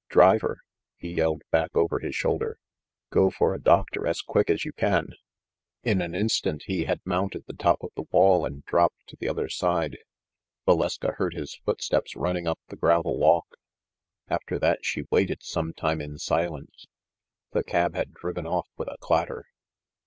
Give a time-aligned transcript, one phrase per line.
[0.09, 0.63] Driver,"
[0.97, 2.57] he yelled back over his shoulder,
[3.11, 5.09] "go for a doctor as quick as you can!"
[5.83, 9.29] In an instant he had mounted the top of the wall and dropped to the
[9.29, 9.99] other side.
[10.67, 13.45] Valeska heard his foot steps running up the gravel walk.
[14.27, 16.87] After that she waited some time in silence.
[17.51, 19.45] The cab had driven off with a clatter.